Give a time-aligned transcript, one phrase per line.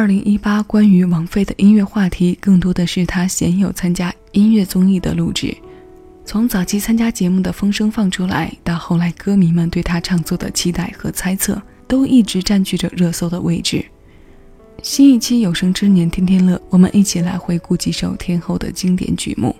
[0.00, 5.54] 二零一八关于王菲的音乐话题，更多的是她鲜有参加音乐综艺的录制。
[6.24, 13.84] 从早期参加节目的风声放出来，到后来歌迷们对她创作的期待和猜测，都一直占据着热搜的位置。
[14.82, 19.54] 新一期有生之年天天乐，我们一起来回顾几首天后的经典曲目。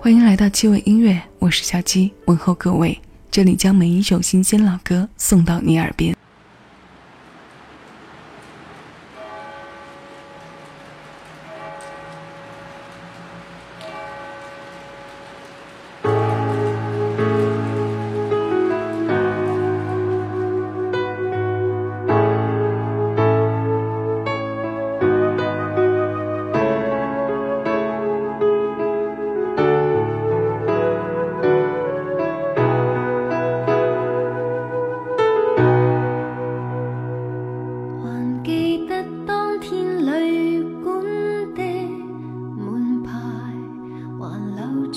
[0.00, 2.98] 欢迎来到七味音乐，我是小七，问候各位。
[3.30, 6.16] 这里将每一首新鲜老歌送到你耳边。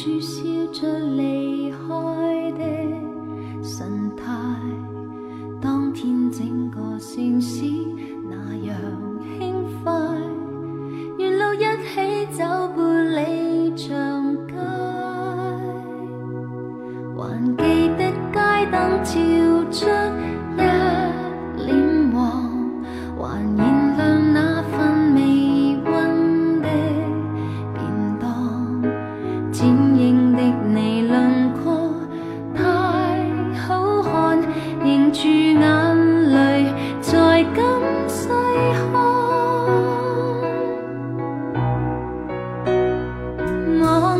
[0.08, 0.42] 注笑
[0.72, 1.78] 着离开
[2.52, 2.64] 的
[3.62, 4.24] 神态，
[5.60, 7.66] 当天整个城市
[8.30, 9.07] 那样。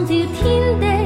[0.08, 0.97] 照天地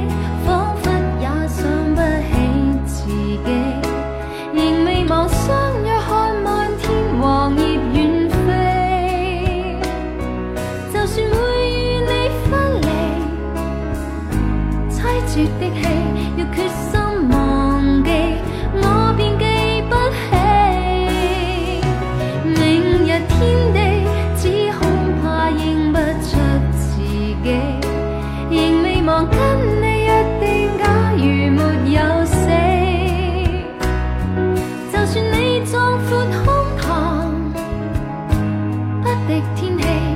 [39.31, 40.10] 的天气。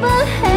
[0.00, 0.49] 分开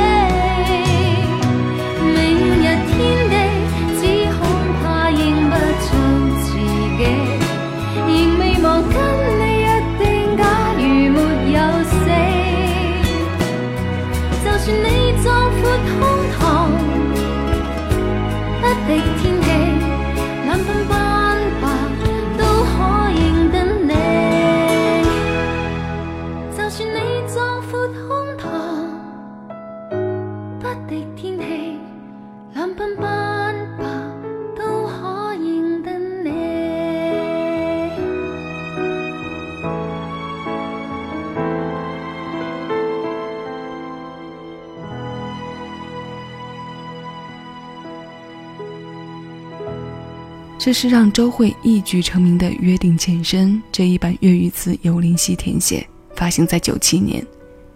[50.66, 57.22] 这是让周慧一举成名的《约定前身》这一版粤语词由林夕填写，发行在九七年，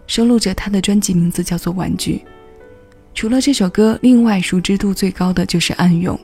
[0.06, 2.14] 收录着她的专辑名字叫做《玩具》。
[3.14, 6.16] 除了这首歌，另外熟知度最高的就是《暗涌》。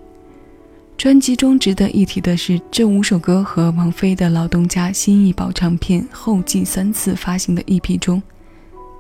[0.97, 8.23] 专辑中值得一提的是，这五首歌和王菲的老东家新艺宝唱片后继三次发行的 EP 中，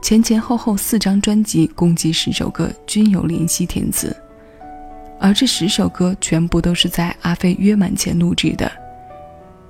[0.02, 4.14] 前前后后四张专辑共计十首歌均由林夕填词，
[5.24, 8.70] 而这十首歌全部都是在阿飞约满前录制的。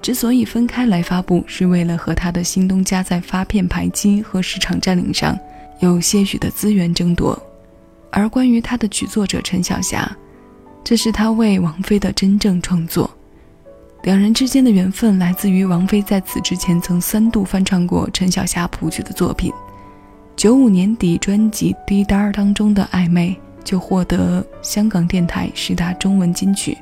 [0.03, 5.39] 之所以分开来发布，是为了和他的新东家在发片排期和市场占领上
[5.79, 7.41] 有些许的资源争夺。
[8.11, 10.11] 而关于他的曲作者陈小霞。
[10.83, 13.09] 这是他为王菲的真正创作，
[14.03, 19.53] 两人之间的缘分来自于王菲在此之前曾三度翻唱过陈小霞谱曲的作品。
[20.35, 23.31] 九五年底专辑《滴答》当中的《暧昧》
[23.65, 26.77] 就获得香港电台十大中文金曲。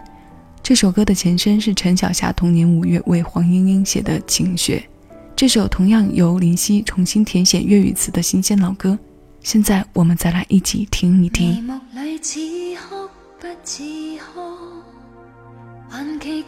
[0.63, 4.83] 这首歌的前身是陈小霞同年五月为黄莺莺写的《情雪》，
[5.37, 8.99] 这首同样由林夕重新填写粤语词的新鲜老歌。
[9.41, 11.67] 现在我们再来一起听一听。
[11.93, 12.77] 还祈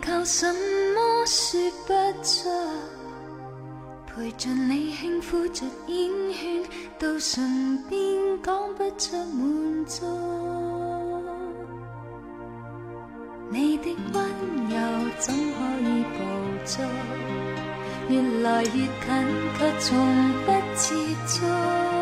[0.03, 0.47] 求什
[0.95, 1.93] 么说不
[2.23, 3.04] 出？
[4.17, 6.63] 陪着你轻呼着烟圈，
[7.01, 8.01] 到唇边
[8.45, 10.07] 讲不出满足。
[13.51, 14.25] 你的温
[14.71, 14.77] 柔
[15.19, 16.19] 怎可以捕
[16.65, 16.87] 捉？
[18.09, 18.87] 越来越近，
[19.59, 19.99] 却从
[20.47, 20.95] 不接
[21.27, 21.94] 触。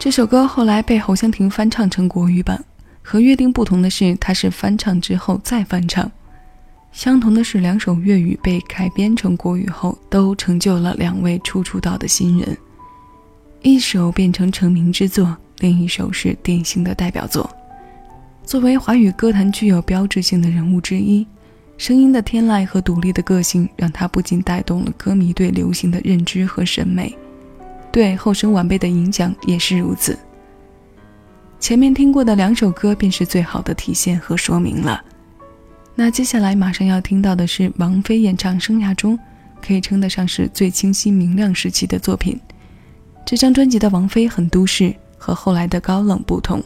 [0.00, 2.64] 这首歌后来被侯湘婷翻唱成国语版，
[3.02, 6.10] 和《约定》不同的是，它是翻唱之后再翻唱。
[6.90, 12.56] 相同的是，两首粤语被改编成国语后，都成就了两位初出道的新人。
[13.60, 17.48] 一首变成成名之作，另一首是典型的代表作。
[18.42, 21.26] 作为华语歌坛具有标志性的人物之一，
[21.76, 27.14] 声音的天籁和独立的个性，让他不仅带动了歌迷对流行的认知和审美。
[27.92, 30.18] 对后生晚辈的影响也是如此。
[31.58, 35.04] 前面听过的两首歌便是最好的体现和说明了。
[35.94, 39.18] 那接下来马上要听到的是王菲演唱生涯中
[39.60, 42.40] 可以称得上是最清晰明亮时期的作品。
[43.26, 46.62] 这张专辑的王菲很都市，和后来的高冷不同。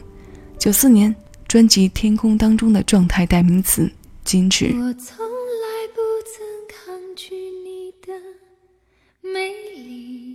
[0.57, 1.13] 九四年
[1.47, 3.91] 专辑《天空》当中的状态代名词
[4.25, 4.67] “矜持”。
[4.79, 8.13] 我从来不曾抗拒你的
[9.21, 10.34] 美丽。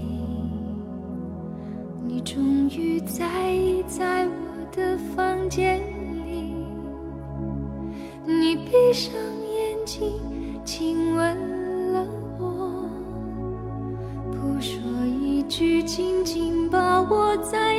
[2.13, 5.79] 你终于在意在我的房间
[6.25, 6.53] 里，
[8.25, 10.19] 你闭上眼睛
[10.65, 12.05] 亲吻了
[12.37, 12.85] 我，
[14.29, 17.70] 不说一句，紧紧把我在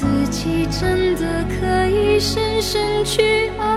[0.00, 3.69] 自己真的可以深深去爱。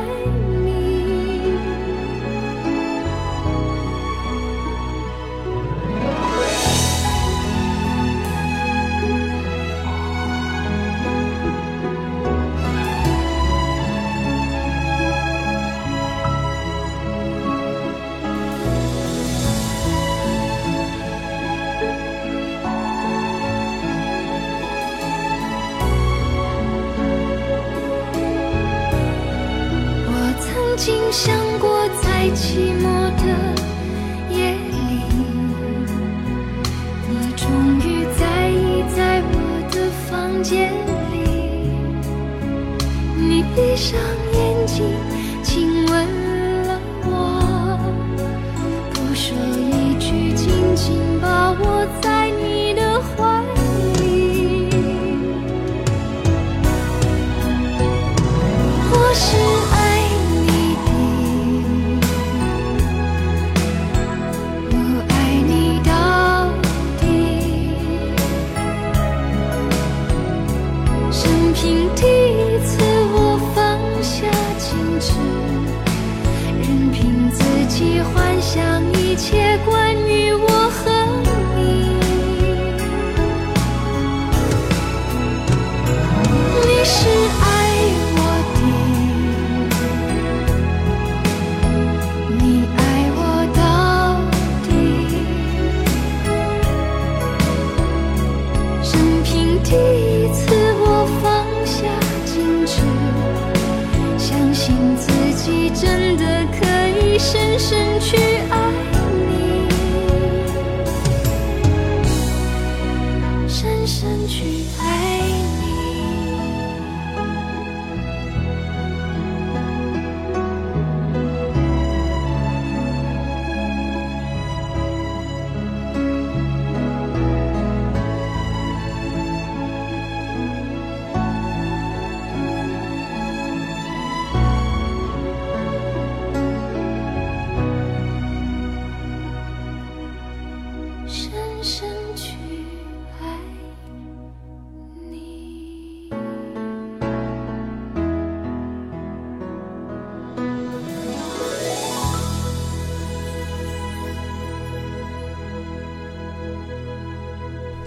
[32.24, 32.93] 太，寂寞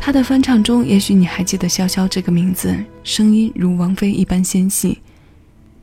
[0.06, 2.72] 他的翻唱中，也许你还记得潇潇这个名字，
[3.02, 4.96] 声音如王菲一般纤细，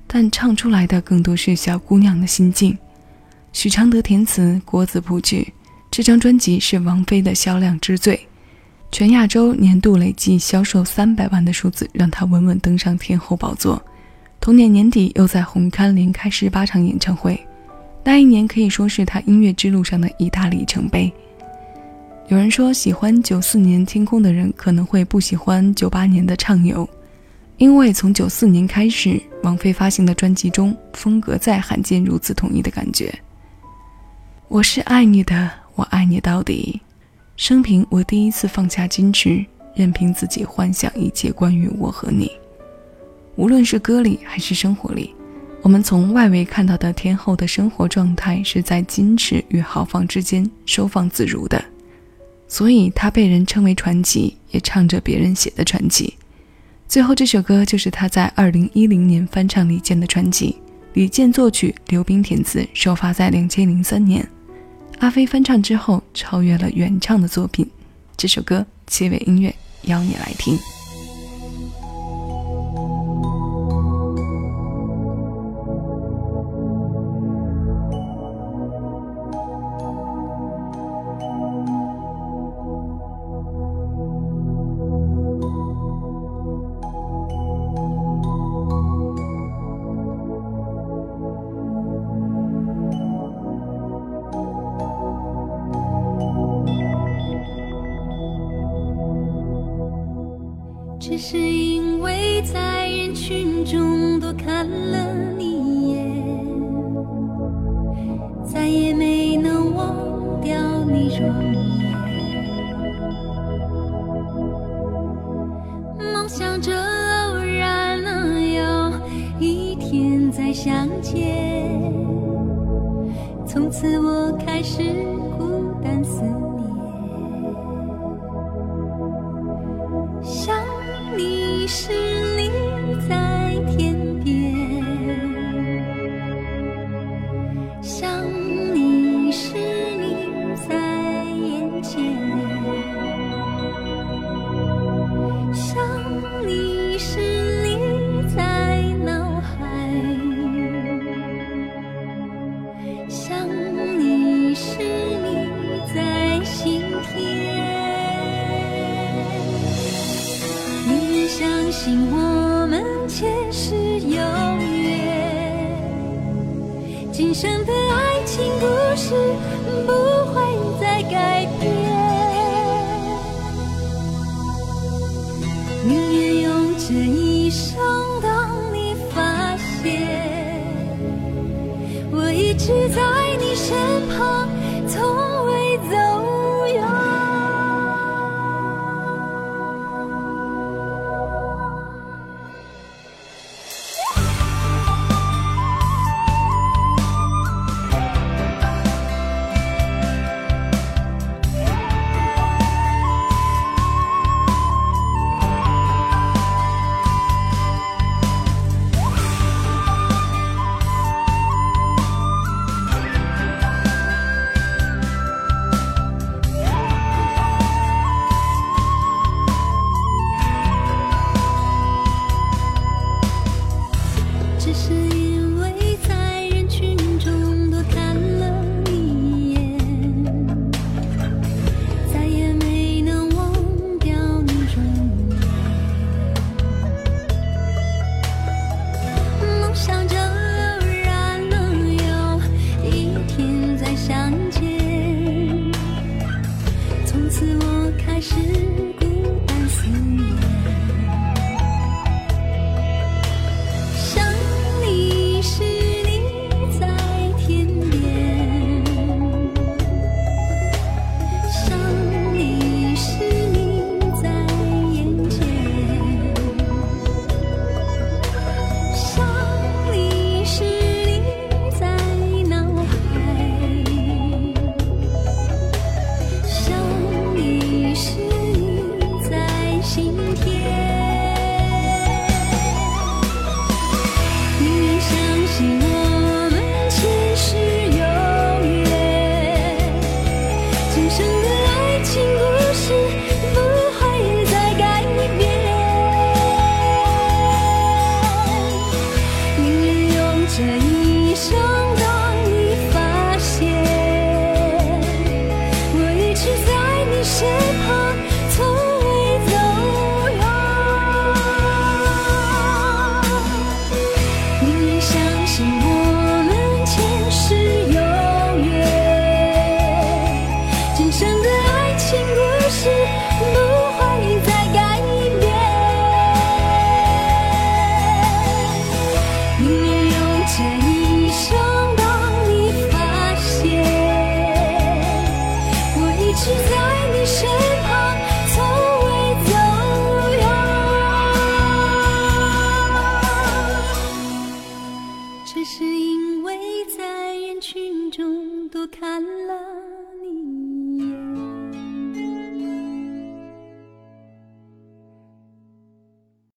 [0.07, 2.77] 但唱出来的更多是小姑娘的心境。
[3.51, 5.51] 许常德填词，郭子谱曲，
[5.91, 8.17] 这张专辑是王菲的销量之最，
[8.93, 13.83] 全亚洲年度累计销售三百万的数字，让她稳稳登上天后宝座。
[14.39, 17.37] 同年年底，又在红磡连开十八场演唱会，
[18.05, 21.11] 那一年可以说是她音乐之路上的一大里程碑。
[22.29, 26.87] 有人说，喜欢九四年天空的人可能会不喜欢九八年的畅游，
[27.57, 33.13] 因为从九四年开始，王菲发行的专辑中风格再罕见如此统一的感觉。
[34.47, 36.79] 我是爱你的，我爱你到底。
[37.35, 42.31] 生平我第一次放下矜持，任凭自己幻想一切关于我和你。
[43.35, 45.13] 无论是歌里还是生活里，
[45.61, 51.61] 我们从外围看到的天后的生活状态是在矜持与豪放之间收放自如的。
[52.53, 56.13] 所以他被人称为传奇，也唱着别人写的传奇。
[56.87, 60.55] 最后这首歌就是他在二零一零年翻唱李健的传奇，
[60.93, 64.23] 李健作曲，刘冰填词，首发在两千零三年。
[64.99, 67.67] 阿飞翻唱之后超越了原唱的作品。
[68.15, 70.55] 这首歌结尾音乐邀你来听。
[108.53, 111.72] 再也没能忘掉你容颜。